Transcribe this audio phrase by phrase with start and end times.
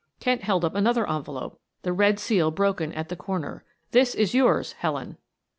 [0.19, 3.63] Kent held up another envelope, the red seal broken at the corner.
[3.91, 5.17] "This is yours, Helen."